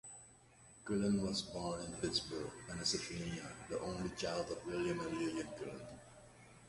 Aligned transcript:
Cullen 0.83 1.21
was 1.21 1.43
born 1.43 1.79
in 1.81 1.91
Pittsburgh, 1.93 2.49
Pennsylvania, 2.67 3.51
the 3.69 3.79
only 3.81 4.09
child 4.17 4.49
of 4.49 4.65
William 4.65 4.99
and 4.99 5.13
Lillian 5.15 5.47
Cullen. 5.59 5.85